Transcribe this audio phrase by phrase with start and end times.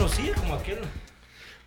[0.00, 0.58] conocía como.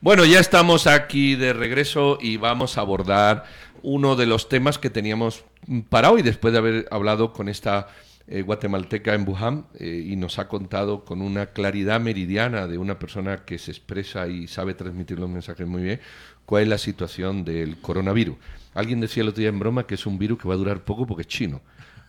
[0.01, 3.45] Bueno, ya estamos aquí de regreso y vamos a abordar
[3.83, 5.45] uno de los temas que teníamos
[5.89, 7.87] para hoy, después de haber hablado con esta
[8.27, 12.97] eh, guatemalteca en Wuhan eh, y nos ha contado con una claridad meridiana de una
[12.97, 16.01] persona que se expresa y sabe transmitir los mensajes muy bien,
[16.45, 18.35] cuál es la situación del coronavirus.
[18.73, 20.83] Alguien decía el otro día en broma que es un virus que va a durar
[20.83, 21.61] poco porque es chino,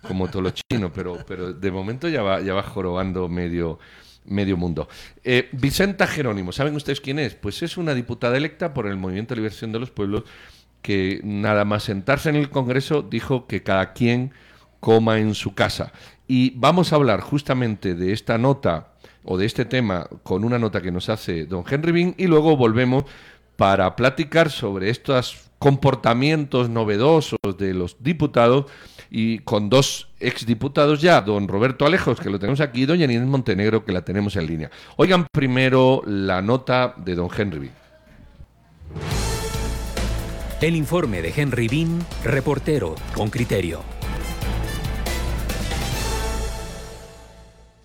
[0.08, 3.78] como todo lo chino, pero, pero de momento ya va, ya va jorobando medio,
[4.24, 4.88] medio mundo.
[5.22, 7.34] Eh, Vicenta Jerónimo, ¿saben ustedes quién es?
[7.34, 10.24] Pues es una diputada electa por el Movimiento de Liberación de los Pueblos
[10.82, 14.32] que nada más sentarse en el Congreso dijo que cada quien
[14.80, 15.92] coma en su casa.
[16.28, 18.92] Y vamos a hablar justamente de esta nota
[19.24, 22.56] o de este tema con una nota que nos hace don Henry Bean y luego
[22.56, 23.04] volvemos
[23.56, 28.66] para platicar sobre estos comportamientos novedosos de los diputados
[29.10, 33.26] y con dos exdiputados ya, don Roberto Alejos, que lo tenemos aquí, y doña Inés
[33.26, 34.70] Montenegro, que la tenemos en línea.
[34.96, 37.74] Oigan primero la nota de don Henry Bean.
[40.60, 43.82] El informe de Henry Bean, reportero con criterio.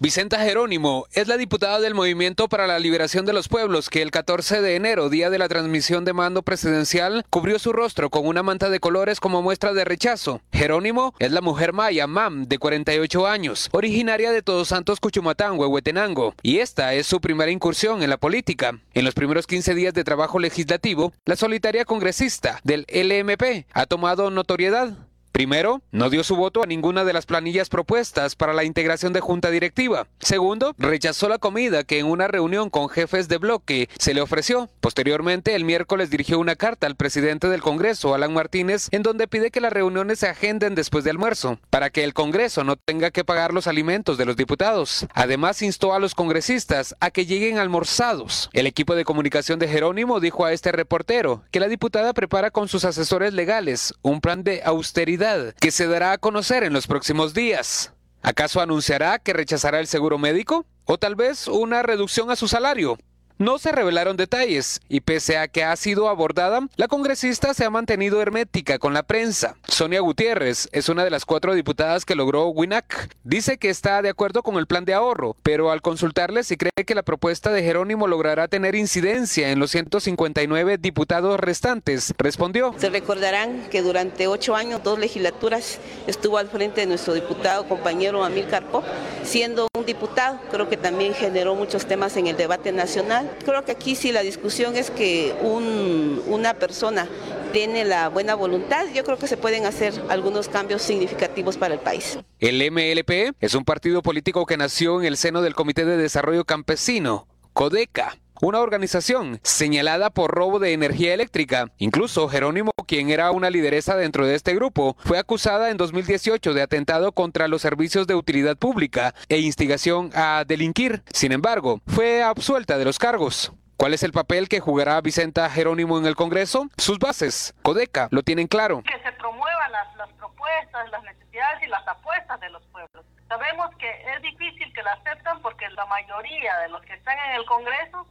[0.02, 4.12] Vicenta Jerónimo es la diputada del Movimiento para la Liberación de los Pueblos que el
[4.12, 8.42] 14 de enero, día de la transmisión de mando presidencial, cubrió su rostro con una
[8.42, 10.40] manta de colores como muestra de rechazo.
[10.54, 16.34] Jerónimo es la mujer maya Mam, de 48 años, originaria de Todos Santos Cuchumatán, Huehuetenango,
[16.44, 18.80] y esta es su primera incursión en la política.
[18.94, 24.32] En los primeros 15 días de trabajo legislativo, la solitaria congresista del LMP ha tomado
[24.32, 24.94] notoriedad
[25.32, 29.20] Primero, no dio su voto a ninguna de las planillas propuestas para la integración de
[29.20, 30.08] junta directiva.
[30.20, 34.70] Segundo, rechazó la comida que en una reunión con jefes de bloque se le ofreció.
[34.82, 39.52] Posteriormente, el miércoles dirigió una carta al presidente del Congreso, Alan Martínez, en donde pide
[39.52, 43.24] que las reuniones se agenden después de almuerzo, para que el Congreso no tenga que
[43.24, 45.06] pagar los alimentos de los diputados.
[45.14, 48.50] Además, instó a los congresistas a que lleguen almorzados.
[48.54, 52.68] El equipo de comunicación de Jerónimo dijo a este reportero que la diputada prepara con
[52.68, 55.19] sus asesores legales un plan de austeridad
[55.60, 57.94] que se dará a conocer en los próximos días.
[58.22, 60.66] ¿Acaso anunciará que rechazará el seguro médico?
[60.86, 62.98] ¿O tal vez una reducción a su salario?
[63.42, 67.70] No se revelaron detalles y pese a que ha sido abordada, la congresista se ha
[67.70, 69.56] mantenido hermética con la prensa.
[69.66, 73.16] Sonia Gutiérrez es una de las cuatro diputadas que logró WINAC.
[73.24, 76.84] Dice que está de acuerdo con el plan de ahorro, pero al consultarle si cree
[76.86, 82.76] que la propuesta de Jerónimo logrará tener incidencia en los 159 diputados restantes, respondió.
[82.78, 88.22] Se recordarán que durante ocho años, dos legislaturas, estuvo al frente de nuestro diputado compañero
[88.26, 88.84] Amil Carpo,
[89.24, 93.00] siendo un diputado, creo que también generó muchos temas en el debate nacional
[93.46, 97.08] Creo que aquí sí la discusión es que una persona
[97.52, 101.80] tiene la buena voluntad, yo creo que se pueden hacer algunos cambios significativos para el
[101.80, 102.20] país.
[102.40, 106.46] El MLP es un partido político que nació en el seno del Comité de Desarrollo
[106.46, 111.68] Campesino, CODECA una organización señalada por robo de energía eléctrica.
[111.78, 116.62] Incluso Jerónimo, quien era una lideresa dentro de este grupo, fue acusada en 2018 de
[116.62, 121.04] atentado contra los servicios de utilidad pública e instigación a delinquir.
[121.12, 123.52] Sin embargo, fue absuelta de los cargos.
[123.78, 126.68] ¿Cuál es el papel que jugará Vicenta Jerónimo en el Congreso?
[126.78, 128.84] Sus bases, Codeca, lo tienen claro.
[128.84, 133.06] Que se promuevan las, las propuestas, las necesidades y las apuestas de los pueblos.
[133.30, 137.36] Sabemos que es difícil que la acepten porque la mayoría de los que están en
[137.40, 138.06] el Congreso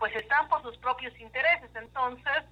[0.00, 1.70] pues están por sus propios intereses.
[1.76, 2.42] Entonces,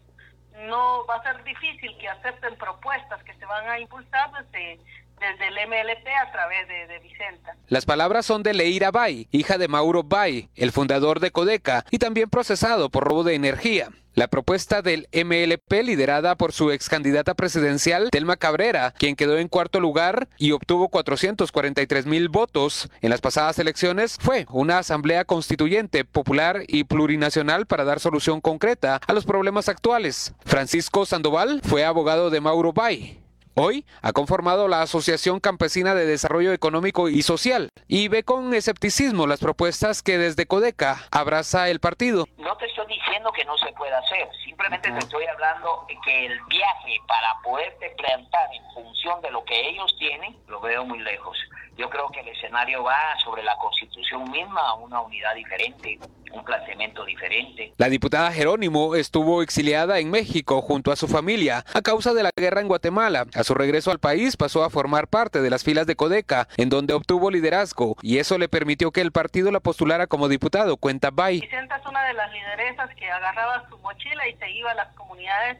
[0.68, 4.78] no va a ser difícil que acepten propuestas que se van a impulsar desde,
[5.20, 7.54] desde el MLP a través de, Vicenta.
[7.68, 11.98] Las palabras son de Leira Bay, hija de Mauro Bay, el fundador de Codeca y
[11.98, 13.90] también procesado por robo de energía.
[14.18, 19.46] La propuesta del MLP, liderada por su ex candidata presidencial, Telma Cabrera, quien quedó en
[19.46, 26.04] cuarto lugar y obtuvo 443 mil votos en las pasadas elecciones, fue una asamblea constituyente,
[26.04, 30.34] popular y plurinacional para dar solución concreta a los problemas actuales.
[30.44, 33.20] Francisco Sandoval fue abogado de Mauro Bay
[33.60, 39.26] Hoy ha conformado la Asociación Campesina de Desarrollo Económico y Social y ve con escepticismo
[39.26, 42.26] las propuestas que desde Codeca abraza el partido.
[42.36, 46.40] No te estoy diciendo que no se pueda hacer, simplemente te estoy hablando que el
[46.48, 51.36] viaje para poderte plantar en función de lo que ellos tienen, lo veo muy lejos.
[51.76, 55.98] Yo creo que el escenario va sobre la constitución misma a una unidad diferente,
[56.32, 57.72] un planteamiento diferente.
[57.76, 62.30] La diputada Jerónimo estuvo exiliada en México junto a su familia a causa de la
[62.36, 63.26] guerra en Guatemala.
[63.34, 66.68] A su regreso al país pasó a formar parte de las filas de Codeca, en
[66.68, 71.10] donde obtuvo liderazgo y eso le permitió que el partido la postulara como diputado, cuenta
[71.10, 71.40] Bay.
[71.40, 74.94] Vicenta es una de las lideresas que agarraba su mochila y se iba a las
[74.94, 75.58] comunidades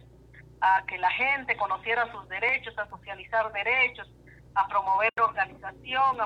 [0.61, 4.09] a que la gente conociera sus derechos, a socializar derechos,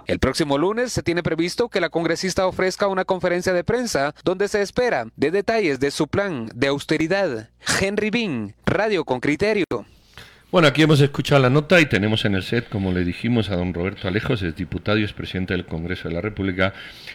[0.06, 4.48] El próximo lunes se tiene previsto que la congresista ofrezca una conferencia de prensa donde
[4.48, 7.50] se espera de detalles de su plan de austeridad.
[7.80, 9.66] Henry Bean, Radio con Criterio.
[10.52, 13.56] Bueno, aquí hemos escuchado la nota y tenemos en el set, como le dijimos, a
[13.56, 16.74] don Roberto Alejos, es diputado y expresidente del Congreso de la República,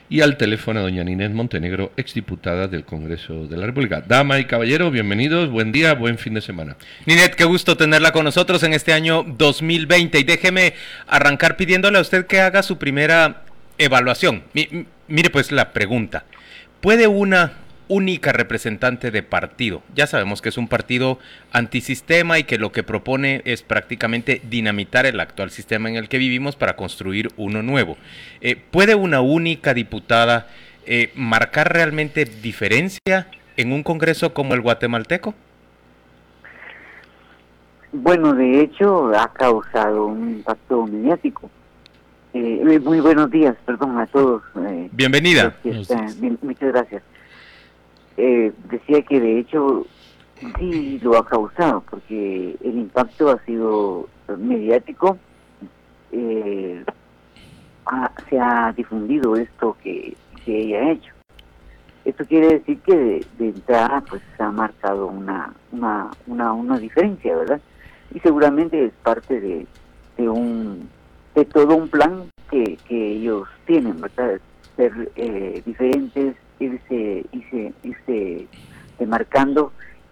[0.10, 4.02] y al teléfono a doña Ninés Montenegro, exdiputada del Congreso de la República.
[4.02, 6.78] Dama y caballero, bienvenidos, buen día, buen fin de semana.
[7.06, 10.74] Ninet, qué gusto tenerla con nosotros en este año 2020 y déjeme
[11.06, 13.44] arrancar pidiéndole a usted que haga su primera
[13.78, 14.46] evaluación.
[15.08, 16.26] mire pues la pregunta,
[16.82, 17.54] ¿puede una
[17.88, 19.82] única representante de partido.
[19.96, 21.20] Ya sabemos que es un partido
[21.52, 26.18] antisistema y que lo que propone es prácticamente dinamitar el actual sistema en el que
[26.18, 27.98] vivimos para construir uno nuevo.
[28.42, 30.48] Eh, ¿Puede una única diputada
[30.86, 35.34] eh, marcar realmente diferencia en un Congreso como el guatemalteco?
[37.94, 41.50] Bueno, de hecho ha causado un impacto mediático.
[42.34, 44.44] Eh, muy buenos días, perdón a todos.
[44.92, 45.56] Bienvenida.
[46.42, 47.02] muchas gracias
[48.18, 49.86] eh, decía que de hecho
[50.58, 55.18] sí lo ha causado, porque el impacto ha sido mediático,
[56.12, 56.84] eh,
[58.30, 60.16] se ha difundido esto que,
[60.46, 61.14] ella ha hecho.
[62.06, 62.96] Esto quiere decir que
[63.38, 67.60] de, entrada pues ha marcado una, una, una, una diferencia, ¿verdad?
[68.16, 69.68] Y seguramente es parte de,
[70.16, 70.90] de un
[71.36, 74.40] de todo un plan que, que ellos tienen, ¿verdad?
[74.78, 78.48] Ser eh, diferentes, irse, irse, irse
[79.00, 79.72] demarcando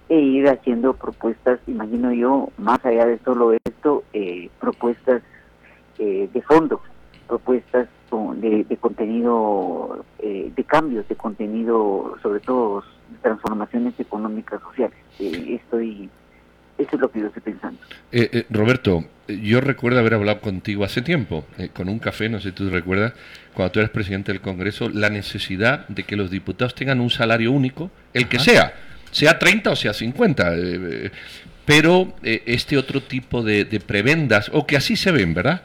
[0.10, 5.24] e ir haciendo propuestas, imagino yo, más allá de solo esto, eh, propuestas
[5.98, 6.82] eh, de fondo,
[7.28, 7.88] propuestas
[8.38, 12.84] de, de contenido, eh, de cambios, de contenido, sobre todo
[13.22, 14.98] transformaciones económicas sociales.
[15.20, 16.10] estoy
[16.78, 17.80] eso es lo que yo estoy pensando.
[18.12, 22.40] Eh, eh, Roberto, yo recuerdo haber hablado contigo hace tiempo, eh, con un café, no
[22.40, 23.14] sé si tú recuerdas,
[23.54, 27.52] cuando tú eres presidente del Congreso, la necesidad de que los diputados tengan un salario
[27.52, 28.74] único, el que sea,
[29.12, 30.54] sea 30 o sea 50,
[31.66, 35.62] pero este otro tipo de, prebendas, o que así se ven, ¿verdad?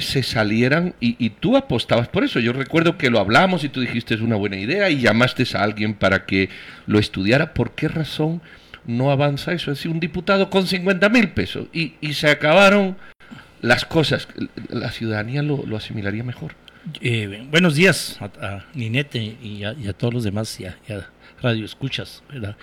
[0.00, 2.40] se salieran y, y, tú apostabas por eso.
[2.40, 5.62] Yo recuerdo que lo hablamos y tú dijiste es una buena idea y llamaste a
[5.62, 6.48] alguien para que
[6.86, 7.52] lo estudiara.
[7.52, 8.40] ¿Por qué razón?
[8.86, 9.70] No avanza eso.
[9.70, 12.96] Es decir, un diputado con 50 mil pesos y, y, se acabaron
[13.60, 14.28] las cosas.
[14.68, 16.54] La ciudadanía lo, lo asimilaría mejor.
[17.00, 20.76] Eh, buenos días a, Ninete y a, todos los demás y a,
[21.40, 22.22] Radio Escuchas.
[22.28, 22.56] ¿verdad?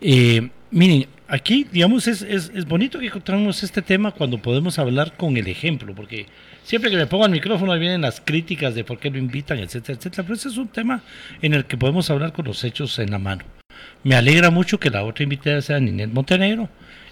[0.00, 5.16] Eh, miren, aquí, digamos, es, es, es, bonito que encontramos este tema cuando podemos hablar
[5.16, 6.26] con el ejemplo, porque
[6.62, 9.98] siempre que me pongo el micrófono vienen las críticas de por qué lo invitan, etcétera,
[9.98, 11.02] etcétera, pero ese es un tema
[11.42, 13.59] en el que podemos hablar con los hechos en la mano.
[14.02, 16.68] Me alegra mucho que la otra invitada sea Ninet Montenegro.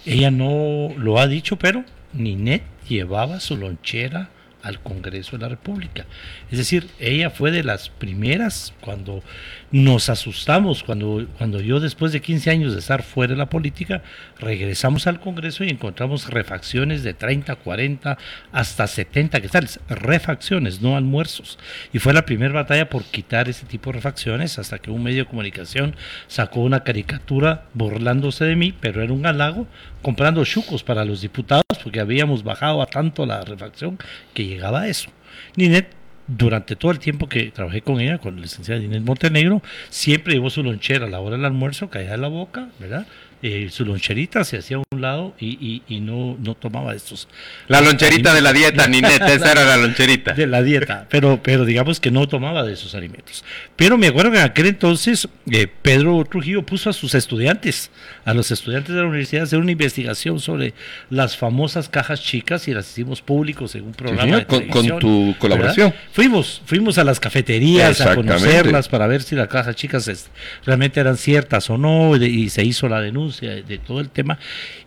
[0.06, 4.30] Ella no lo ha dicho, pero Ninet llevaba su lonchera
[4.62, 6.06] al Congreso de la República.
[6.50, 9.22] Es decir, ella fue de las primeras cuando
[9.70, 14.02] nos asustamos, cuando, cuando yo después de 15 años de estar fuera de la política,
[14.38, 18.18] regresamos al Congreso y encontramos refacciones de 30, 40,
[18.52, 21.58] hasta 70 quetzales, refacciones, no almuerzos.
[21.92, 25.24] Y fue la primera batalla por quitar ese tipo de refacciones hasta que un medio
[25.24, 25.94] de comunicación
[26.26, 29.66] sacó una caricatura burlándose de mí, pero era un halago,
[30.02, 33.98] comprando chucos para los diputados porque habíamos bajado a tanto la refacción
[34.34, 35.10] que llegaba a eso.
[35.56, 35.98] Ninet
[36.28, 40.50] durante todo el tiempo que trabajé con ella, con la licenciada Inés Montenegro, siempre llevó
[40.50, 43.06] su lonchera a la hora del almuerzo, caía en la boca, ¿verdad?
[43.40, 47.28] Eh, su loncherita se hacía a un lado y, y, no, no tomaba estos.
[47.68, 50.32] La loncherita de la dieta, Ninette, esa era la loncherita.
[50.32, 53.44] De la dieta, pero, pero digamos que no tomaba de esos alimentos.
[53.76, 57.92] Pero me acuerdo que en aquel entonces eh, Pedro Trujillo puso a sus estudiantes,
[58.24, 60.74] a los estudiantes de la universidad, a hacer una investigación sobre
[61.08, 64.44] las famosas cajas chicas y las hicimos públicos en un programa.
[64.46, 65.94] con, con, tu colaboración.
[66.10, 70.28] Fuimos, fuimos a las cafeterías a conocerlas para ver si las cajas chicas
[70.66, 74.38] realmente eran ciertas o no y se hizo la denuncia de todo el tema.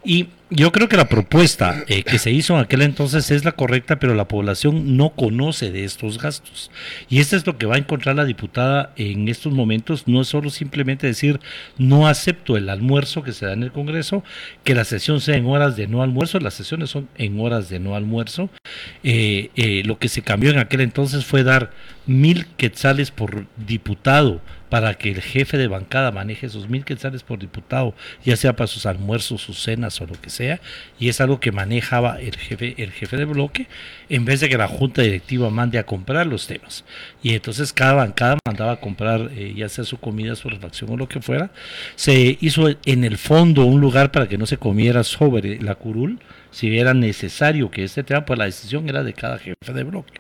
[0.04, 3.54] Y yo creo que la propuesta eh, que se hizo en aquel entonces es la
[3.54, 6.70] correcta, pero la población no conoce de estos gastos.
[7.10, 10.10] Y esto es lo que va a encontrar la diputada en estos momentos.
[10.10, 11.40] No es solo simplemente decir
[11.78, 14.26] no acepto el almuerzo que se da en el Congreso,
[14.66, 17.80] que la sesión sea en horas de no almuerzo, las sesiones son en horas de
[17.80, 18.50] no almuerzo.
[19.04, 21.72] Eh, eh, lo que se cambió en aquel entonces fue dar
[22.06, 27.40] mil quetzales por diputado para que el jefe de bancada maneje esos mil quetzales por
[27.40, 27.94] diputado,
[28.24, 30.41] ya sea para sus almuerzos, sus cenas o lo que sea
[31.00, 33.68] y es algo que manejaba el jefe, el jefe de bloque,
[34.10, 36.84] en vez de que la junta directiva mande a comprar los temas.
[37.22, 40.98] Y entonces cada bancada mandaba a comprar, eh, ya sea su comida, su refacción o
[40.98, 41.52] lo que fuera.
[41.96, 46.20] Se hizo en el fondo un lugar para que no se comiera sobre la curul,
[46.52, 50.20] si era necesario que este tema, pues la decisión era de cada jefe de bloque.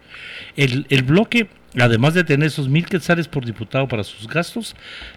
[0.56, 1.48] El, el bloque
[1.80, 4.76] además de tener esos mil quetzales por diputado para sus gastos,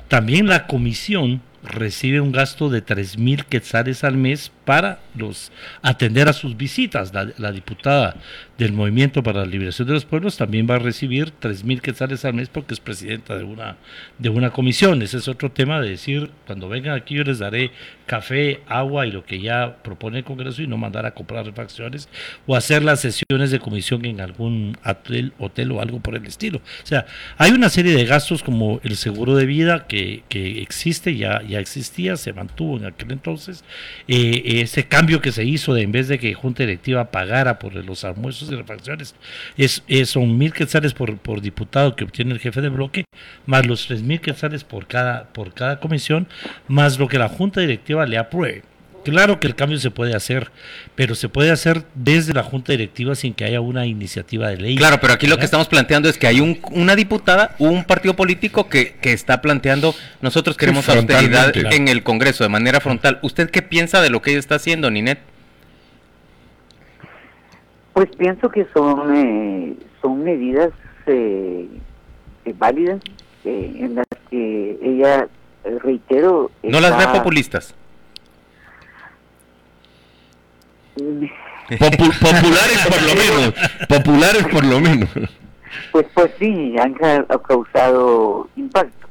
[0.08, 5.50] también la comisión recibe un gasto de tres mil quetzales al mes para los
[5.82, 7.12] atender a sus visitas.
[7.14, 8.16] La, diputada
[8.58, 12.24] del Movimiento para la Liberación de los Pueblos también va a recibir tres mil quetzales
[12.24, 13.76] al mes porque es presidenta de una,
[14.18, 15.02] de una comisión.
[15.02, 17.72] Ese es otro tema de decir, cuando vengan aquí yo les daré
[18.06, 22.08] café, agua y lo que ya propone el Congreso y no mandar a comprar refacciones
[22.46, 26.58] o hacer las sesiones de comisión en algún hotel, hotel o algo por el estilo.
[26.58, 27.06] O sea,
[27.38, 31.58] hay una serie de gastos como el seguro de vida que, que existe, ya, ya
[31.58, 33.64] existía, se mantuvo en aquel entonces.
[34.06, 37.74] Eh, ese cambio que se hizo de en vez de que Junta Directiva pagara por
[37.74, 39.14] los almuerzos y refacciones,
[39.56, 43.04] es, son mil quetzales por, por diputado que obtiene el jefe de bloque,
[43.46, 46.28] más los tres mil quetzales por cada, por cada comisión,
[46.68, 48.62] más lo que la Junta Directiva le apruebe.
[49.04, 50.50] Claro que el cambio se puede hacer,
[50.94, 54.76] pero se puede hacer desde la Junta Directiva sin que haya una iniciativa de ley.
[54.76, 58.16] Claro, pero aquí lo que estamos planteando es que hay un, una diputada, un partido
[58.16, 63.18] político que, que está planteando, nosotros queremos austeridad en el Congreso de manera frontal.
[63.20, 65.18] ¿Usted qué piensa de lo que ella está haciendo, Ninet?
[67.94, 70.70] Pues pienso que son, eh, son medidas
[71.06, 71.68] eh,
[72.44, 73.00] eh, válidas
[73.44, 75.28] en las que ella,
[75.82, 76.50] reitero...
[76.62, 77.74] ¿No las ve populistas?
[80.96, 83.54] populares por lo menos,
[83.88, 85.10] populares por lo menos.
[85.92, 89.06] Pues, pues sí, han causado impacto.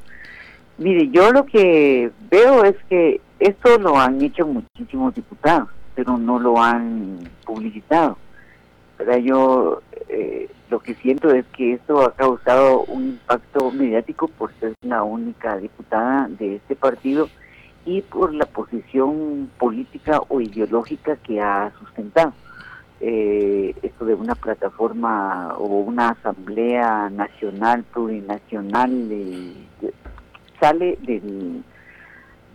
[0.76, 6.38] Mire, yo lo que veo es que esto lo han hecho muchísimos diputados, pero no
[6.38, 8.18] lo han publicitado.
[8.96, 14.52] Pero Yo eh, lo que siento es que esto ha causado un impacto mediático por
[14.54, 17.28] ser la única diputada de este partido
[17.86, 22.32] y por la posición política o ideológica que ha sustentado.
[23.00, 29.52] Eh, esto de una plataforma o una asamblea nacional, plurinacional, eh,
[30.58, 31.62] sale del,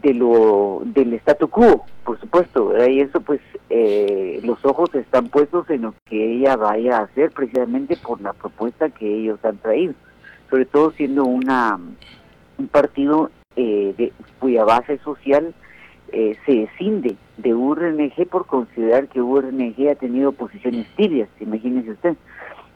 [0.01, 5.69] de lo, del statu quo, por supuesto, y eso pues eh, los ojos están puestos
[5.69, 9.93] en lo que ella vaya a hacer precisamente por la propuesta que ellos han traído,
[10.49, 11.79] sobre todo siendo una
[12.57, 15.53] un partido eh, de, cuya base social
[16.11, 22.15] eh, se escinde de URNG por considerar que URNG ha tenido posiciones tibias, imagínense usted.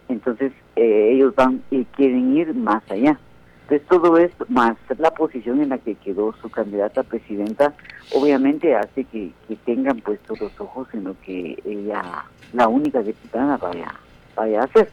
[0.10, 3.20] Entonces eh, ellos van y quieren ir más allá.
[3.64, 7.74] Entonces todo esto, más la posición en la que quedó su candidata presidenta,
[8.14, 13.58] obviamente hace que, que tengan puestos los ojos en lo que ella, la única diputada,
[13.58, 13.94] vaya,
[14.36, 14.90] vaya a hacer.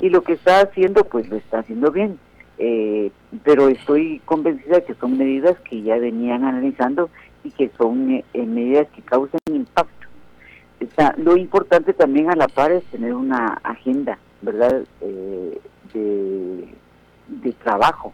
[0.00, 2.18] Y lo que está haciendo, pues lo está haciendo bien
[2.58, 3.10] eh,
[3.44, 7.10] pero estoy convencida que son medidas que ya venían analizando
[7.44, 10.06] y que son eh, medidas que causan impacto.
[10.78, 15.58] Está, lo importante también a la par es tener una agenda, ¿verdad?, eh,
[15.92, 16.68] de,
[17.62, 18.12] trabajo,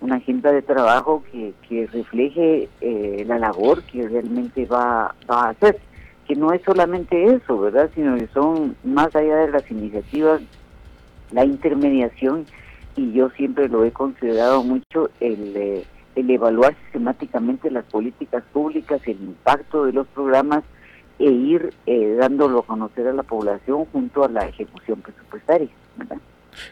[0.00, 5.48] una agenda de trabajo que, que refleje eh, la labor que realmente va, va a
[5.50, 5.78] hacer,
[6.26, 10.40] que no es solamente eso, ¿verdad?, sino que son más allá de las iniciativas,
[11.32, 12.46] la intermediación
[12.96, 19.00] y yo siempre lo he considerado mucho el, eh, el evaluar sistemáticamente las políticas públicas,
[19.06, 20.64] el impacto de los programas
[21.18, 25.68] e ir eh, dándolo a conocer a la población junto a la ejecución presupuestaria.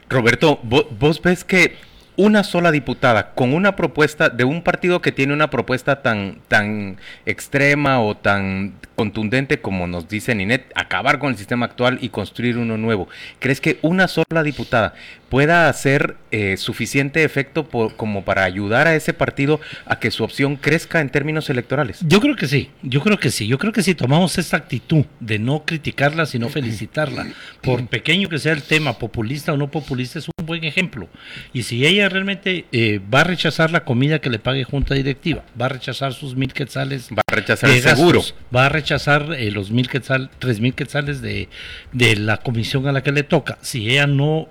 [0.08, 1.76] Roberto, vos ves que
[2.16, 6.98] una sola diputada con una propuesta de un partido que tiene una propuesta tan, tan
[7.26, 12.58] extrema o tan contundente como nos dice Ninet, acabar con el sistema actual y construir
[12.58, 13.08] uno nuevo.
[13.38, 14.94] ¿Crees que una sola diputada
[15.28, 20.56] pueda hacer eh, suficiente efecto como para ayudar a ese partido a que su opción
[20.56, 21.98] crezca en términos electorales?
[22.06, 25.04] Yo creo que sí, yo creo que sí, yo creo que si tomamos esa actitud
[25.18, 27.26] de no criticarla, sino felicitarla,
[27.62, 31.08] por pequeño que sea el tema, populista o no populista, es un buen ejemplo.
[31.52, 35.44] Y si ella realmente eh, va a rechazar la comida que le pague junta directiva,
[35.60, 38.22] va a rechazar sus mil quetzales, va a rechazar el seguro,
[38.54, 41.48] va a rechazar eh, los mil quetzales, tres mil quetzales de,
[41.92, 44.48] de la comisión a la que le toca, si ella no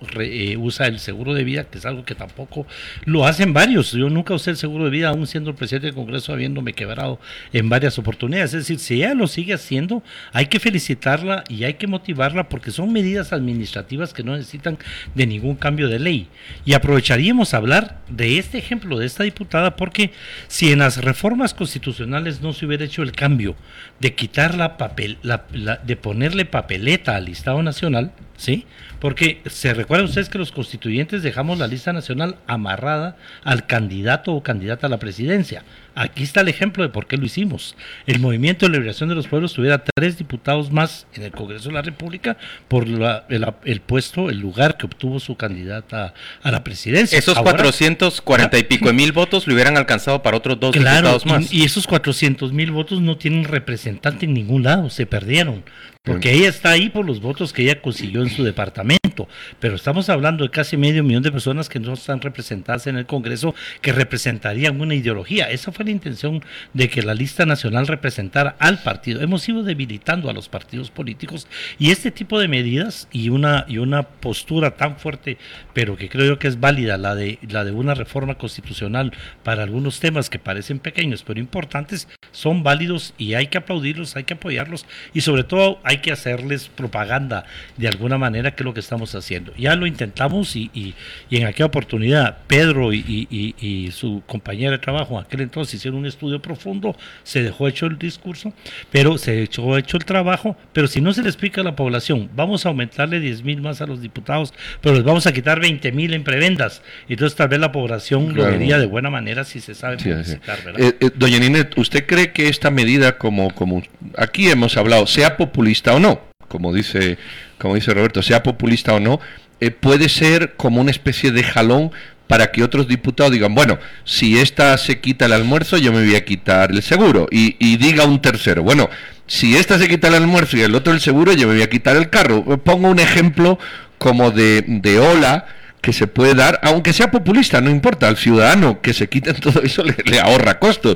[0.57, 2.65] usa el seguro de vida, que es algo que tampoco
[3.05, 3.91] lo hacen varios.
[3.91, 7.19] Yo nunca usé el seguro de vida, aún siendo el presidente del Congreso, habiéndome quebrado
[7.51, 8.53] en varias oportunidades.
[8.53, 12.71] Es decir, si ella lo sigue haciendo, hay que felicitarla y hay que motivarla porque
[12.71, 14.77] son medidas administrativas que no necesitan
[15.15, 16.27] de ningún cambio de ley.
[16.65, 20.11] Y aprovecharíamos podríamos hablar de este ejemplo de esta diputada porque
[20.47, 23.55] si en las reformas constitucionales no se hubiera hecho el cambio
[23.99, 25.45] de quitar la papel, la,
[25.83, 28.65] de ponerle papeleta al listado nacional, ¿sí?
[28.99, 34.43] Porque se recuerdan ustedes que los constituyentes dejamos la lista nacional amarrada al candidato o
[34.43, 35.63] candidata a la presidencia.
[35.95, 37.75] Aquí está el ejemplo de por qué lo hicimos.
[38.07, 41.75] El Movimiento de Liberación de los Pueblos tuviera tres diputados más en el Congreso de
[41.75, 42.37] la República
[42.67, 47.19] por el, puesto, el lugar que obtuvo su candidata a la presidencia.
[47.19, 51.51] Esos 440 y pico de mil votos le hubieran alcanzado para otros dos diputados más.
[51.53, 55.63] Y, y esos 400 mil votos no tienen representante en ningún lado, se perdieron.
[56.05, 59.29] Porque ella está ahí por los votos que ella consiguió en su departamento,
[59.61, 63.05] pero estamos hablando de casi medio millón de personas que no están representadas en el
[63.05, 65.49] Congreso, que representarían una ideología.
[65.49, 66.43] Esa fue la intención
[66.73, 69.21] de que la lista nacional representara al partido.
[69.21, 71.47] Hemos ido debilitando a los partidos políticos
[71.79, 75.37] y este tipo de medidas y una, y una postura tan fuerte,
[75.73, 79.63] pero que creo yo que es válida, la de, la de una reforma constitucional para
[79.63, 84.33] algunos temas que parecen pequeños pero importantes, son válidos y hay que aplaudirlos, hay que
[84.33, 87.45] apoyarlos y sobre todo hay hay que hacerles propaganda
[87.77, 89.53] de alguna manera, que es lo que estamos haciendo.
[89.55, 90.95] Ya lo intentamos y, y,
[91.31, 96.41] en aquella oportunidad Pedro y, su compañera de trabajo en aquel entonces hicieron un estudio
[96.41, 98.53] profundo, se dejó hecho el discurso,
[98.91, 102.29] pero se dejó hecho el trabajo, pero si no se le explica a la población,
[102.35, 105.91] vamos a aumentarle 10 mil más a los diputados, pero les vamos a quitar 20
[105.91, 109.75] mil en prebendas, entonces tal vez la población lo vería de buena manera si se
[109.75, 113.83] sabe eh, eh, doña Ninet, ¿usted cree que esta medida, como, como
[114.17, 117.17] aquí hemos hablado, sea populista, o no, como dice,
[117.57, 119.19] como dice Roberto, sea populista o no,
[119.59, 121.91] eh, puede ser como una especie de jalón
[122.27, 126.15] para que otros diputados digan, bueno, si esta se quita el almuerzo, yo me voy
[126.15, 127.27] a quitar el seguro.
[127.29, 128.89] Y, diga un tercero, bueno,
[129.27, 131.69] si esta se quita el almuerzo y el otro el seguro, yo me voy a
[131.69, 132.43] quitar el carro.
[132.63, 133.59] Pongo un ejemplo
[133.97, 135.45] como de, de ola
[135.83, 139.61] que se puede dar, aunque sea populista, no importa, al ciudadano que se quiten todo
[139.61, 140.95] eso le, ahorra costos.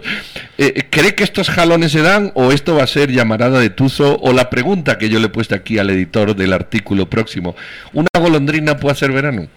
[0.58, 3.70] Eh, eh, ¿Cree que estos jalones se dan o esto va a ser llamarada de
[3.70, 4.18] tuzo?
[4.22, 7.54] O la pregunta que yo le he puesto aquí al editor del artículo próximo,
[7.92, 9.48] ¿una golondrina puede hacer verano?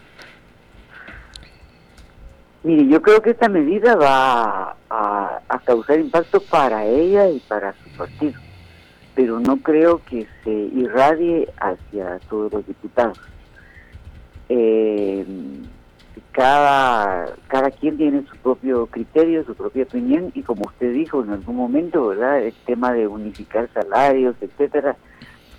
[2.64, 7.72] Mire, yo creo que esta medida va a, a causar impacto para ella y para
[7.84, 8.34] su partido,
[9.14, 13.16] pero no creo que se irradie hacia todos los diputados
[14.50, 15.24] eh,
[16.32, 21.30] cada, cada quien tiene su propio criterio, su propia opinión, y como usted dijo en
[21.30, 22.42] algún momento, ¿verdad?
[22.42, 24.96] El tema de unificar salarios, etcétera,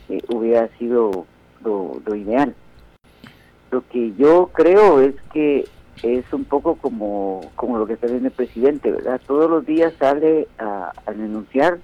[0.10, 1.26] eh, hubiera sido
[1.64, 2.54] lo, ideal.
[3.72, 5.66] Lo que yo creo es que
[6.04, 9.22] es un poco como, como lo que está viendo el presidente, ¿verdad?
[9.26, 11.80] Todos los días sale a, a denunciar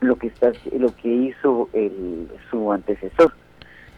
[0.00, 3.32] lo que está lo que hizo el, su antecesor.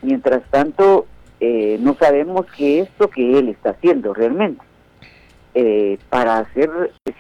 [0.03, 1.07] Mientras tanto,
[1.45, 4.63] eh, no sabemos qué es lo que él está haciendo realmente
[5.55, 6.71] eh, para hacer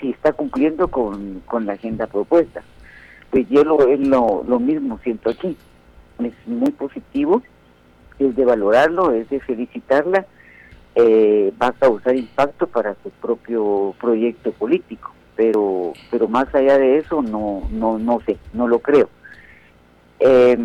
[0.01, 2.63] si está cumpliendo con, la agenda propuesta.
[3.31, 5.57] Pues yo lo, lo, lo mismo siento aquí.
[6.21, 7.43] Es muy positivo,
[8.21, 10.25] es de valorarlo, es de felicitarla,
[10.95, 16.99] eh, va a causar impacto para su propio proyecto político, pero pero más allá de
[16.99, 19.09] eso no no no sé, no lo creo.
[20.21, 20.57] Eh,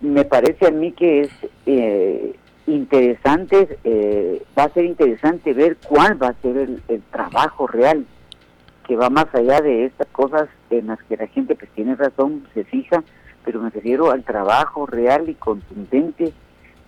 [0.00, 1.30] me parece a mí que es
[1.66, 2.34] eh,
[2.66, 8.06] interesante, eh, va a ser interesante ver cuál va a ser el, trabajo real
[8.86, 12.46] que va más allá de estas cosas en las que la gente pues tiene razón,
[12.54, 13.02] se fija,
[13.44, 16.32] pero me refiero al trabajo real y contundente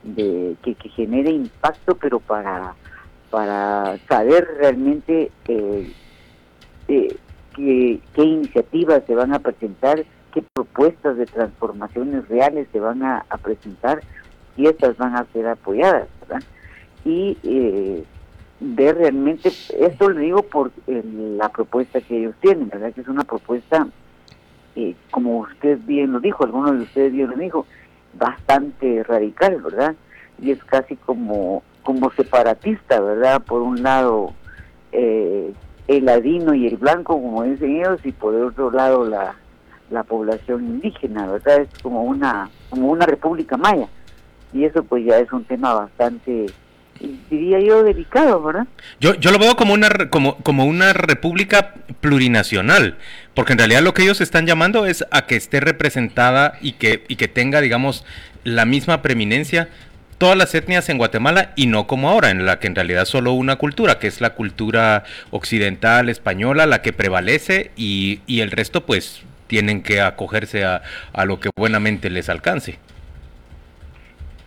[0.03, 2.75] de que, genere impacto, pero para
[3.31, 5.93] para saber realmente eh,
[6.89, 7.17] qué,
[7.55, 14.01] qué iniciativas se van a presentar qué propuestas de transformaciones reales se van a, presentar
[14.57, 16.43] y estas van a ser apoyadas, ¿verdad?
[17.05, 18.05] Y eh,
[18.61, 22.93] ver realmente, esto lo digo por eh, la propuesta que ellos tienen, ¿verdad?
[22.93, 23.87] Que es una propuesta,
[24.77, 27.67] eh, como usted bien lo dijo, algunos de ustedes bien lo dijo,
[28.15, 29.95] bastante radical, ¿verdad?
[30.41, 33.43] Y es casi como, como separatista, ¿verdad?
[33.43, 34.35] Por un lado,
[34.93, 39.37] el ladino y el blanco, como dicen ellos, y por otro lado la
[39.91, 41.63] la población indígena, ¿verdad?
[41.63, 43.89] Es como una, como una república maya.
[44.53, 46.47] Y eso pues ya es un tema bastante,
[47.31, 48.67] diría yo, delicado, ¿verdad?
[49.01, 52.99] Yo, yo lo veo como una, como, como una república plurinacional,
[53.35, 57.05] porque en realidad lo que ellos están llamando es a que esté representada y que,
[57.09, 58.05] y que tenga, digamos,
[58.43, 59.69] la misma preeminencia
[60.21, 63.33] todas las etnias en Guatemala y no como ahora, en la que en realidad solo
[63.33, 68.85] una cultura, que es la cultura occidental española, la que prevalece y, y el resto
[68.85, 70.81] pues tienen que acogerse a,
[71.13, 72.79] a lo que buenamente les alcance.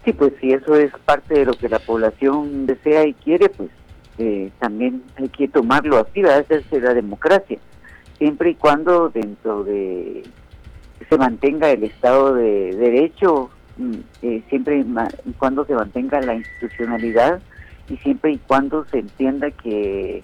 [0.06, 3.70] Sí, pues si eso es parte de lo que la población desea y quiere, pues
[4.18, 6.46] eh, también hay que tomarlo así, ¿verdad?
[6.48, 7.60] esa es la democracia,
[8.18, 10.24] siempre y cuando dentro de
[11.10, 17.42] se mantenga el Estado de Derecho, mm, eh, siempre y cuando se mantenga la institucionalidad
[17.90, 20.24] y siempre y cuando se entienda que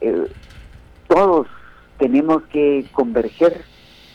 [0.00, 0.26] eh,
[1.06, 1.46] todos
[1.98, 3.62] tenemos que converger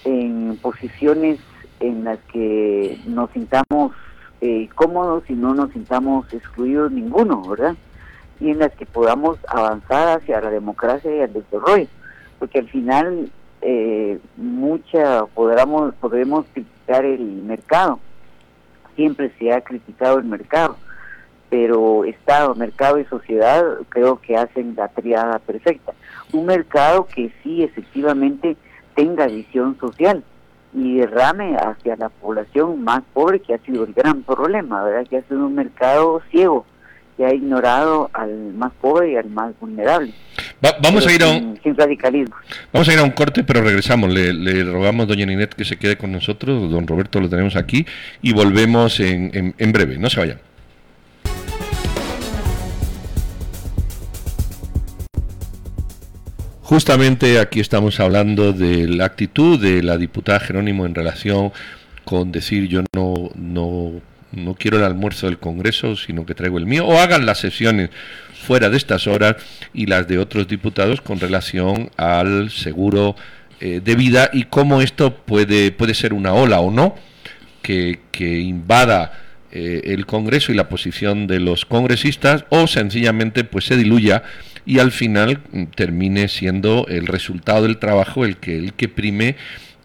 [0.05, 1.39] en posiciones
[1.79, 3.93] en las que nos sintamos
[4.41, 7.75] eh, cómodos y no nos sintamos excluidos ninguno, ¿verdad?
[8.39, 11.87] Y en las que podamos avanzar hacia la democracia y el desarrollo,
[12.39, 17.99] porque al final eh, mucha podremos, podremos criticar el mercado,
[18.95, 20.77] siempre se ha criticado el mercado,
[21.49, 25.93] pero Estado, mercado y sociedad creo que hacen la triada perfecta.
[26.31, 28.57] Un mercado que sí efectivamente
[28.95, 30.23] tenga visión social
[30.73, 35.07] y derrame hacia la población más pobre, que ha sido el gran problema, ¿verdad?
[35.07, 36.65] Que ha sido un mercado ciego,
[37.15, 40.13] que ha ignorado al más pobre y al más vulnerable.
[40.81, 42.35] vamos a ir a un sin, radicalismo.
[42.71, 44.11] Vamos a ir a un corte, pero regresamos.
[44.11, 46.71] Le, le, rogamos, doña Ninet, que se quede con nosotros.
[46.71, 47.85] Don Roberto lo tenemos aquí
[48.21, 49.97] y volvemos en, en, en breve.
[49.99, 50.39] No se vayan.
[56.73, 61.51] Justamente aquí estamos hablando de la actitud de la diputada Jerónimo en relación
[62.03, 66.65] con decir yo no, no, no quiero el almuerzo del Congreso, sino que traigo el
[66.65, 67.91] mío, o hagan las sesiones
[68.33, 69.35] fuera de estas horas
[69.71, 73.15] y las de otros diputados con relación al seguro
[73.59, 76.95] eh, de vida y cómo esto puede, puede ser una ola o no
[77.61, 83.65] que, que invada eh, el Congreso y la posición de los congresistas o sencillamente pues
[83.65, 84.23] se diluya
[84.65, 89.35] y al final mm, termine siendo el resultado del trabajo el que, el que prime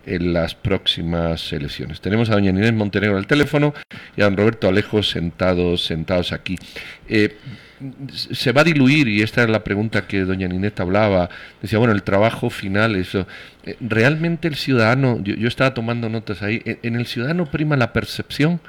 [0.07, 2.01] en las próximas elecciones.
[2.01, 3.75] Tenemos a doña Inés Montenegro al teléfono
[4.17, 6.57] y a don Roberto Alejo sentados, sentados aquí.
[7.09, 7.37] Eh,
[8.33, 11.29] se va a diluir, y esta es la pregunta que doña Nineta hablaba,
[11.63, 13.27] decía, bueno, el trabajo final, eso.
[13.65, 18.61] Eh, ¿Realmente el ciudadano, yo, estaba tomando notas ahí, en, el ciudadano prima la percepción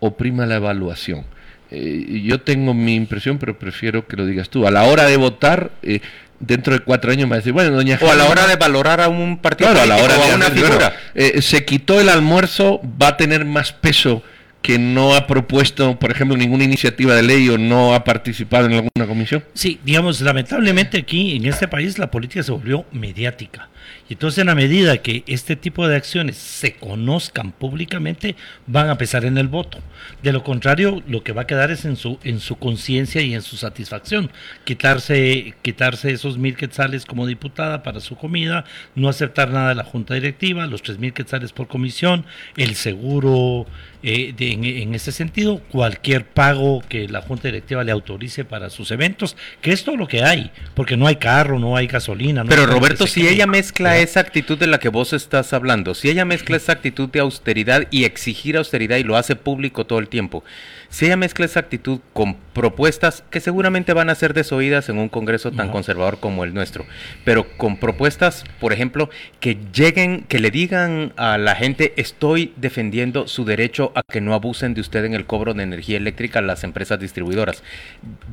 [0.00, 1.24] o prima la evaluación?
[1.70, 4.66] Eh, yo tengo mi impresión, pero prefiero que lo digas tú.
[4.66, 6.00] A la hora de votar, eh,
[6.38, 8.56] dentro de cuatro años me va a decir, bueno, doña O a la hora de
[8.56, 10.96] valorar a un partido a la hora de, una figura.
[11.14, 14.22] Eh, se quitó el almuerzo, va a tener más peso
[14.62, 18.72] que no ha propuesto, por ejemplo, ninguna iniciativa de ley o no ha participado en
[18.72, 19.44] alguna comisión?
[19.54, 23.68] Sí, digamos, lamentablemente aquí en este país la política se volvió mediática.
[24.08, 28.98] Y entonces en la medida que este tipo de acciones se conozcan públicamente, van a
[28.98, 29.78] pesar en el voto.
[30.22, 33.34] De lo contrario, lo que va a quedar es en su, en su conciencia y
[33.34, 34.30] en su satisfacción.
[34.64, 39.84] Quitarse, quitarse esos mil quetzales como diputada para su comida, no aceptar nada de la
[39.84, 42.24] junta directiva, los tres mil quetzales por comisión,
[42.56, 43.66] el seguro
[44.02, 48.90] eh, en, en ese sentido, cualquier pago que la junta directiva le autorice para sus
[48.92, 52.44] eventos, que es todo lo que hay, porque no hay carro, no hay gasolina.
[52.44, 56.08] No Pero Roberto, si ella mezcla esa actitud de la que vos estás hablando, si
[56.08, 60.08] ella mezcla esa actitud de austeridad y exigir austeridad y lo hace público todo el
[60.08, 60.44] tiempo,
[60.88, 65.08] si ella mezcla esa actitud con propuestas que seguramente van a ser desoídas en un
[65.08, 66.86] Congreso tan conservador como el nuestro,
[67.24, 69.10] pero con propuestas, por ejemplo,
[69.40, 74.32] que lleguen, que le digan a la gente, estoy defendiendo su derecho a que no
[74.32, 77.62] abusen de usted en el cobro de energía eléctrica a las empresas distribuidoras.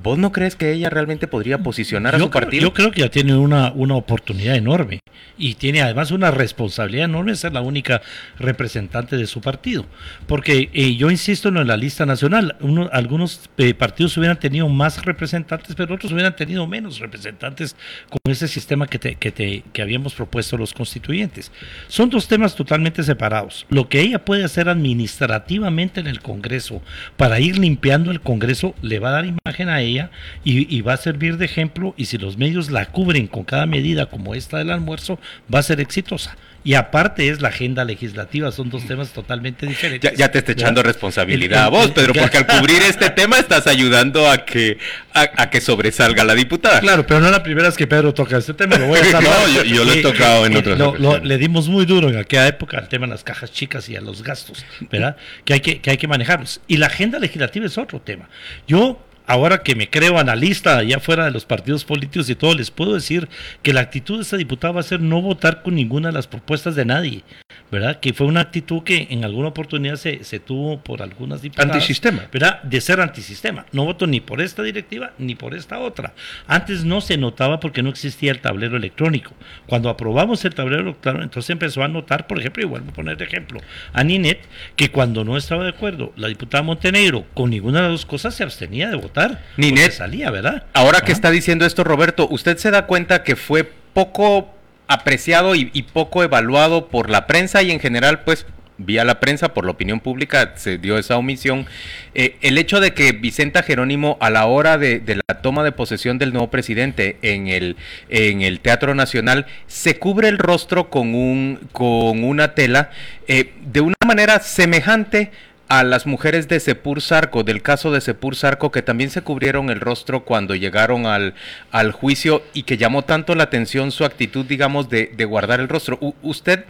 [0.01, 2.62] ¿Vos no crees que ella realmente podría posicionar a su partido?
[2.62, 4.99] Yo creo que ya tiene una, una oportunidad enorme
[5.38, 8.02] y tiene además una responsabilidad enorme ser la única
[8.38, 9.86] representante de su partido.
[10.28, 12.56] Porque eh, yo insisto en la lista nacional,
[12.91, 17.76] algunos eh, partidos hubieran tenido más representantes, pero otros hubieran tenido menos representantes
[18.10, 21.52] con ese sistema que, te, que, te, que habíamos propuesto los constituyentes.
[21.88, 23.65] Son dos temas totalmente separados.
[23.69, 26.82] Lo que ella puede hacer administrativamente en el Congreso
[27.17, 30.12] para ir limpiando el Congreso le va a dar imagen a ella
[30.43, 33.65] y, y va a servir de ejemplo y si los medios la cubren con cada
[33.65, 35.19] medida como esta del almuerzo,
[35.54, 36.36] va a ser exitosa.
[36.66, 40.14] Y aparte es la agenda legislativa, son dos temas totalmente diferentes.
[40.16, 44.32] Ya, te está echando responsabilidad a vos, Pedro, porque al cubrir este tema estás ayudando
[44.32, 44.78] a que
[45.14, 46.80] a, que sobresalga la diputada.
[46.80, 49.04] Claro, pero no es la primera vez que Pedro toca este tema, lo voy a
[49.22, 52.78] no, yo, lo he tocado en otras lo, Le dimos muy duro en aquella época
[52.78, 55.18] al tema de las cajas chicas y a los gastos, ¿verdad?
[55.44, 56.62] que, hay que, que hay que manejarlos.
[56.68, 58.30] Y la agenda legislativa es otro tema.
[58.68, 62.72] Yo ahora que me creo analista allá fuera de los partidos políticos y todo, les
[62.72, 63.30] puedo decir
[63.62, 66.28] que la actitud de esta diputada va a ser no votar con ninguna de las
[66.28, 67.24] propuestas de nadie,
[67.72, 68.00] ¿verdad?
[68.00, 71.74] Que fue una actitud que en alguna oportunidad se, se tuvo por algunas diputadas.
[71.74, 72.24] Antisistema.
[72.32, 72.62] ¿Verdad?
[72.64, 73.66] De ser antisistema.
[73.72, 76.14] No voto ni por esta directiva ni por esta otra.
[76.48, 79.32] Antes no se notaba porque no existía el tablero electrónico.
[79.68, 83.18] Cuando aprobamos el tablero electrónico, entonces empezó a notar, por ejemplo, y vuelvo a poner
[83.18, 83.62] de ejemplo,
[83.94, 84.40] a Ninet,
[84.76, 88.36] que cuando no estaba de acuerdo la diputada Montenegro con ninguna de las dos cosas
[88.36, 89.41] se abstenía de votar votar.
[89.58, 90.63] Ninet, salía, ¿verdad?
[90.73, 94.49] Ahora que está diciendo esto, Roberto, ¿usted se da cuenta que fue poco
[94.88, 98.45] apreciado y, y poco evaluado por la prensa y en general, pues,
[98.78, 101.67] vía la prensa, por la opinión pública, se dio esa omisión.
[102.15, 105.71] Eh, el hecho de que Vicenta Jerónimo, a la hora de, de, la toma de
[105.71, 107.76] posesión del nuevo presidente en el,
[108.10, 112.89] en el Teatro Nacional, se cubre el rostro con, un, con una tela
[113.28, 115.32] eh, de una manera semejante
[115.69, 119.69] a las mujeres de Sepur Sarco, del caso de Sepur Sarco, que también se cubrieron
[119.69, 121.34] el rostro cuando llegaron al,
[121.71, 125.69] al juicio y que llamó tanto la atención su actitud, digamos, de, de guardar el
[125.69, 125.97] rostro.
[126.21, 126.65] ¿Usted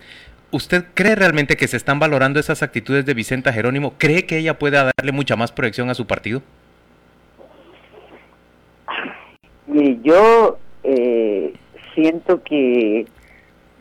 [0.54, 3.96] ¿Usted cree realmente que se están valorando esas actitudes de Vicenta Jerónimo?
[3.98, 6.44] ¿Cree que ella pueda darle mucha más proyección a su partido?
[9.66, 11.56] Mire, yo eh,
[11.96, 13.08] siento que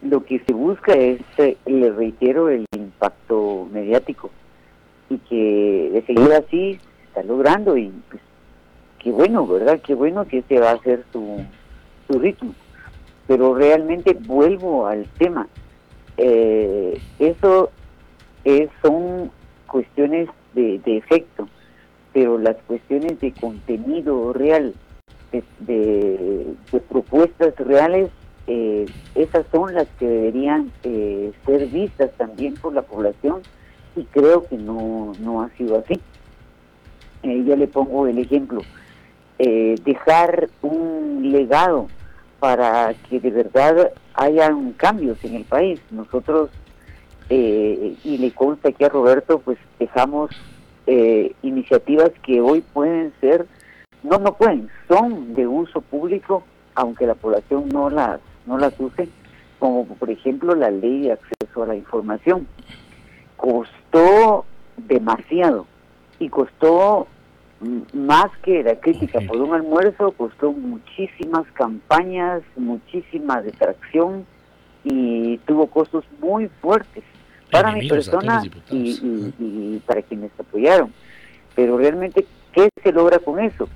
[0.01, 4.31] lo que se busca es, eh, le reitero, el impacto mediático
[5.12, 8.22] y que de seguir así está logrando y pues
[8.98, 9.81] qué bueno, ¿verdad?
[9.85, 11.44] Qué bueno que este va a ser su,
[12.09, 12.55] su ritmo.
[13.27, 15.48] Pero realmente vuelvo al tema
[16.16, 17.70] eh, eso
[18.44, 19.31] es, son
[19.66, 21.48] cuestiones de, de, efecto,
[22.12, 24.75] pero las cuestiones de contenido real,
[25.33, 28.11] de, de, de propuestas reales,
[28.46, 33.40] eh, esas son las que deberían eh, ser vistas también por la población
[33.96, 36.00] y creo que no, no ha sido así.
[37.22, 38.62] Eh, yo le pongo el ejemplo,
[39.38, 41.88] dejar un legado
[42.42, 45.81] para que de verdad hayan cambios en el país.
[45.92, 46.50] Nosotros,
[47.28, 50.31] eh, y le consta aquí a Roberto, pues dejamos
[50.88, 53.46] eh, iniciativas que hoy pueden ser,
[54.02, 56.42] no, no pueden, son de uso público,
[56.74, 59.09] aunque la población no las, no las use,
[59.61, 62.48] como por ejemplo la ley de acceso a la información.
[63.42, 64.44] Costó
[64.76, 65.66] demasiado
[66.20, 67.09] y costó
[67.92, 74.26] más que la crítica por un almuerzo, costó muchísimas campañas, muchísima detracción
[74.85, 77.02] y tuvo costos muy fuertes
[77.50, 80.92] para mi persona y, y, y, para quienes apoyaron.
[81.57, 83.68] Pero realmente, ¿qué se logra con eso?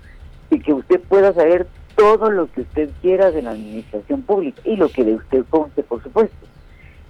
[0.48, 4.76] Y que usted pueda saber todo lo que usted quiera de la administración pública y
[4.76, 6.46] lo que de usted conste, por supuesto.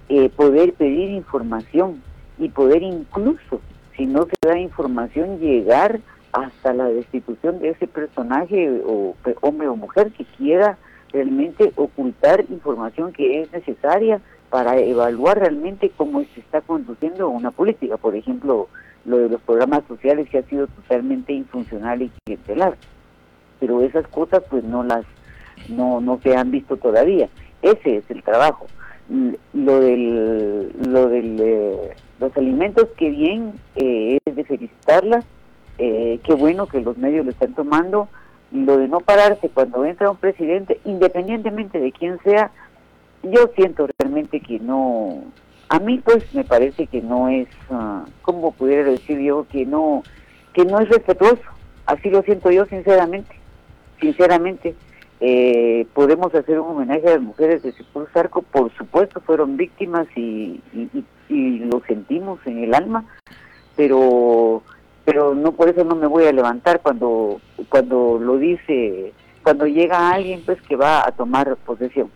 [0.09, 2.01] Eh, poder pedir información
[2.37, 3.61] y poder incluso,
[3.95, 5.99] si no se da información, llegar
[6.31, 10.77] hasta la destitución de ese personaje o hombre o mujer que quiera
[11.11, 17.97] realmente ocultar información que es necesaria para evaluar realmente cómo se está conduciendo una política.
[17.97, 18.67] Por ejemplo,
[19.05, 22.77] lo de los programas sociales que ha sido totalmente infuncional y clientelar.
[23.59, 25.05] Pero esas cosas pues no las
[25.69, 27.29] no no se han visto todavía.
[27.61, 28.67] Ese es el trabajo.
[29.53, 35.25] Lo del lo del eh, los alimentos que bien eh, es de felicitarlas
[35.79, 38.07] eh, qué bueno que los medios lo están tomando,
[38.51, 42.51] lo de no pararse cuando entra un presidente, independientemente de quién sea,
[43.21, 45.23] yo siento realmente que no,
[45.69, 49.45] a mí pues me parece que no es, uh, ¿cómo pudiera decir yo?
[49.51, 50.01] Que no,
[50.53, 51.43] que no es respetuoso,
[51.85, 53.35] así lo siento yo sinceramente,
[54.01, 54.75] sinceramente.
[55.19, 60.07] Eh, podemos hacer un homenaje a las mujeres de Sepul Sarco, por supuesto fueron víctimas
[60.15, 63.05] y, y, y, y lo sentimos en el alma,
[63.75, 64.63] pero
[65.05, 69.13] pero no por eso no me voy a levantar cuando cuando lo dice
[69.43, 72.11] cuando llega alguien pues que va a tomar posesión.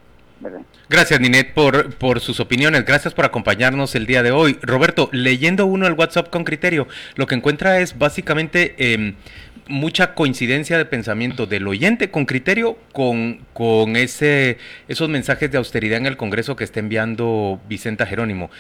[0.89, 4.58] Gracias Ninet por, por sus opiniones, gracias por acompañarnos el día de hoy.
[4.62, 9.13] Roberto, leyendo uno el WhatsApp con criterio, lo que encuentra es básicamente eh,
[9.72, 14.58] mucha coincidencia de pensamiento del oyente con criterio con, con ese,
[14.88, 18.52] esos mensajes de austeridad en el Congreso que está enviando Vicenta Jerónimo.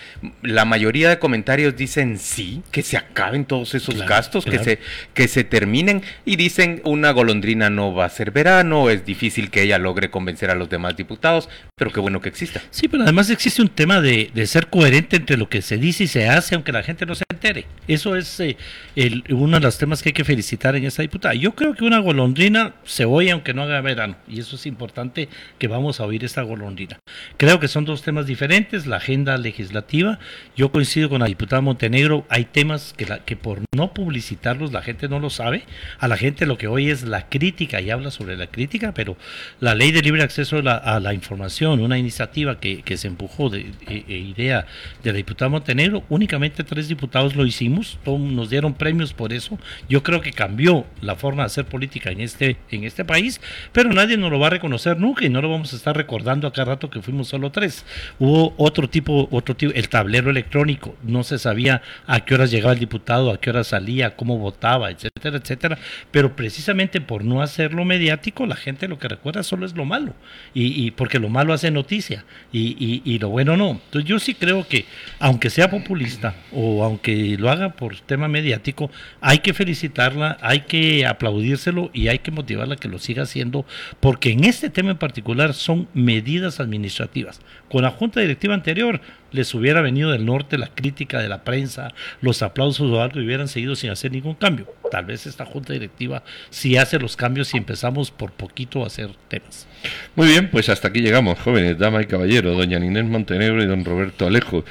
[0.41, 4.59] La mayoría de comentarios dicen sí, que se acaben todos esos claro, gastos, claro.
[4.59, 4.79] que, se,
[5.13, 9.63] que se terminen y dicen una golondrina no va a ser verano, es difícil que
[9.63, 12.61] ella logre convencer a los demás diputados, pero qué bueno que exista.
[12.71, 16.05] Sí, pero además existe un tema de, de ser coherente entre lo que se dice
[16.05, 17.65] y se hace, aunque la gente no se entere.
[17.87, 18.57] Eso es eh,
[18.95, 21.33] el, uno de los temas que hay que felicitar en esta diputada.
[21.33, 25.29] Yo creo que una golondrina se oye aunque no haga verano, y eso es importante
[25.59, 26.99] que vamos a oír esta golondrina.
[27.37, 30.19] Creo que son dos temas diferentes, la agenda legislativa.
[30.55, 32.93] Yo coincido con la diputada Montenegro, hay temas
[33.25, 35.63] que, por no publicitarlos la gente no lo sabe.
[35.99, 39.17] A la gente lo que oye es la crítica y habla sobre la crítica, pero
[39.59, 44.03] la ley de libre acceso a la, información, una iniciativa que, se empujó de, de,
[44.07, 44.65] de, idea
[45.03, 49.57] de la diputada Montenegro, únicamente tres diputados lo hicimos, nos dieron premios por eso.
[49.89, 53.41] Yo creo que cambió la forma de hacer política en este, en este país,
[53.71, 56.47] pero nadie nos lo va a reconocer nunca y no lo vamos a estar recordando
[56.47, 57.85] a cada rato que fuimos solo tres.
[58.19, 62.73] Hubo otro tipo, otro tipo, el tablero electrónico, no se sabía a qué horas llegaba
[62.73, 65.77] el diputado, a qué horas salía, cómo votaba, etcétera, etcétera,
[66.11, 70.13] pero precisamente por no hacerlo mediático, la gente lo que recuerda solo es lo malo,
[70.53, 73.71] y, y porque lo malo hace noticia, y, y, y lo bueno no.
[73.71, 74.85] Entonces yo sí creo que,
[75.19, 78.89] aunque sea populista, o aunque lo haga por tema mediático,
[79.19, 83.65] hay que felicitarla, hay que aplaudírselo y hay que motivarla a que lo siga haciendo,
[83.99, 87.41] porque en este tema en particular son medidas administrativas.
[87.69, 89.01] Con la junta directiva anterior
[89.33, 91.89] les hubiera venido del norte la crítica de la prensa,
[92.21, 94.65] los aplausos o algo y hubieran seguido sin hacer ningún cambio.
[94.89, 99.09] Tal vez esta junta directiva sí hace los cambios y empezamos por poquito a hacer
[99.27, 99.67] temas.
[100.15, 103.83] Muy bien, pues hasta aquí llegamos, jóvenes, dama y caballero, doña Inés Montenegro y don
[103.83, 104.63] Roberto Alejo.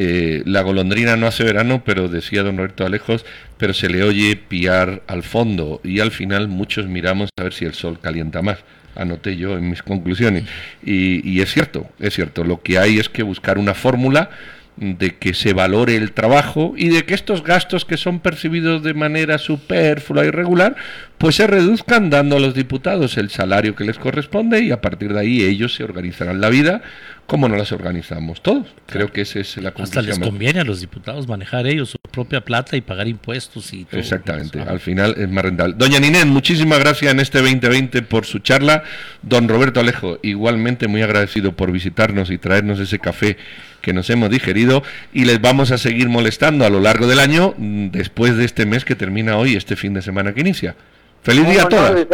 [0.00, 4.36] Eh, la golondrina no hace verano, pero decía don Roberto Alejos, pero se le oye
[4.36, 8.58] piar al fondo y al final muchos miramos a ver si el sol calienta más
[8.94, 10.44] anoté yo en mis conclusiones.
[10.84, 14.30] Y, y, es cierto, es cierto, lo que hay es que buscar una fórmula
[14.76, 18.94] de que se valore el trabajo y de que estos gastos que son percibidos de
[18.94, 20.76] manera superflua y regular,
[21.18, 25.12] pues se reduzcan dando a los diputados el salario que les corresponde y a partir
[25.12, 26.82] de ahí ellos se organizarán la vida
[27.28, 28.66] como no las organizamos todos.
[28.86, 29.98] Creo que esa es la conclusión.
[30.08, 33.84] Hasta les conviene a los diputados manejar ellos su propia plata y pagar impuestos y
[33.84, 34.00] todo.
[34.00, 35.74] Exactamente, al final es más rentable.
[35.76, 38.82] Doña Ninén, muchísimas gracias en este 2020 por su charla.
[39.20, 43.36] Don Roberto Alejo, igualmente muy agradecido por visitarnos y traernos ese café
[43.82, 47.52] que nos hemos digerido y les vamos a seguir molestando a lo largo del año
[47.58, 50.76] mm, después de este mes que termina hoy, este fin de semana que inicia.
[51.22, 52.06] Feliz día a todos.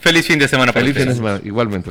[0.00, 0.72] Feliz fin de semana.
[0.72, 1.88] Feliz fin de semana, igualmente.